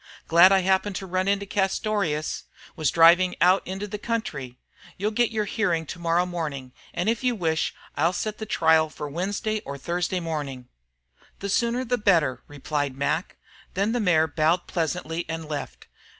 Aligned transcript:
"Glad 0.27 0.51
I 0.51 0.61
happened 0.61 0.95
to 0.95 1.05
run 1.05 1.27
across 1.27 1.77
Castorious. 1.77 2.45
Was 2.75 2.89
driving 2.89 3.35
out 3.39 3.61
into 3.67 3.85
the 3.85 3.99
country. 3.99 4.57
You'll 4.97 5.11
get 5.11 5.29
your 5.29 5.45
hearing 5.45 5.85
to 5.85 5.99
morrow 5.99 6.25
morning, 6.25 6.73
and 6.91 7.07
if 7.07 7.23
you 7.23 7.35
wish 7.35 7.75
I'll 7.95 8.11
set 8.11 8.39
the 8.39 8.47
trial 8.47 8.89
for 8.89 9.07
Wednesday 9.07 9.59
or 9.61 9.77
Thursday 9.77 10.19
morning." 10.19 10.69
"The 11.37 11.49
sooner 11.49 11.85
the 11.85 11.99
better," 11.99 12.41
replied 12.47 12.97
Mac. 12.97 13.37
Then 13.75 13.91
the 13.91 13.99
mayor 13.99 14.25
bowed 14.25 14.65
pleasantly 14.65 15.23
and 15.29 15.47
left. 15.47 15.85